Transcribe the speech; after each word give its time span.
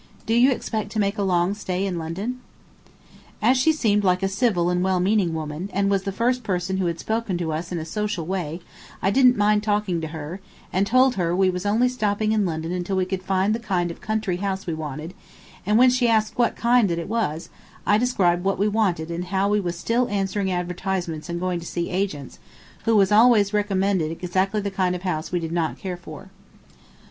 Do 0.25 0.33
you 0.33 0.51
expect 0.51 0.91
to 0.93 0.99
make 0.99 1.19
a 1.19 1.21
long 1.21 1.53
stay 1.53 1.85
in 1.85 1.99
London?" 1.99 2.39
As 3.39 3.55
she 3.55 3.71
seemed 3.71 4.03
like 4.03 4.23
a 4.23 4.27
civil 4.27 4.71
and 4.71 4.81
well 4.81 4.99
meaning 4.99 5.31
woman, 5.35 5.69
and 5.73 5.91
was 5.91 6.05
the 6.05 6.11
first 6.11 6.41
person 6.41 6.77
who 6.77 6.87
had 6.87 6.99
spoken 6.99 7.37
to 7.37 7.51
us 7.53 7.71
in 7.71 7.77
a 7.77 7.85
social 7.85 8.25
way, 8.25 8.61
I 8.99 9.11
didn't 9.11 9.37
mind 9.37 9.61
talking 9.61 10.01
to 10.01 10.07
her, 10.07 10.41
and 10.73 10.87
I 10.87 10.89
told 10.89 11.17
her 11.21 11.35
we 11.35 11.51
was 11.51 11.67
only 11.67 11.87
stopping 11.87 12.31
in 12.31 12.47
London 12.47 12.71
until 12.71 12.95
we 12.95 13.05
could 13.05 13.21
find 13.21 13.53
the 13.53 13.59
kind 13.59 13.91
of 13.91 14.01
country 14.01 14.37
house 14.37 14.65
we 14.65 14.73
wanted, 14.73 15.13
and 15.67 15.77
when 15.77 15.91
she 15.91 16.07
asked 16.07 16.35
what 16.35 16.55
kind 16.55 16.89
that 16.89 17.07
was, 17.07 17.49
I 17.85 17.99
described 17.99 18.43
what 18.43 18.57
we 18.57 18.67
wanted 18.67 19.11
and 19.11 19.25
how 19.25 19.49
we 19.49 19.59
was 19.59 19.77
still 19.77 20.09
answering 20.09 20.51
advertisements 20.51 21.29
and 21.29 21.39
going 21.39 21.59
to 21.59 21.63
see 21.67 21.91
agents, 21.91 22.39
who 22.85 22.95
was 22.95 23.11
always 23.11 23.53
recommending 23.53 24.09
exactly 24.19 24.61
the 24.61 24.71
kind 24.71 24.95
of 24.95 25.03
house 25.03 25.31
we 25.31 25.39
did 25.39 25.51
not 25.51 25.77
care 25.77 25.95
for. 25.97 26.31